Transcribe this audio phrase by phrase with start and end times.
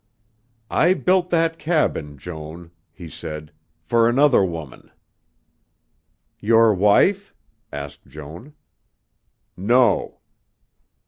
[0.71, 3.51] "I built that cabin, Joan," he said,
[3.83, 4.89] "for another woman."
[6.39, 7.35] "Your wife?"
[7.71, 8.55] asked Joan.
[9.55, 10.17] "No."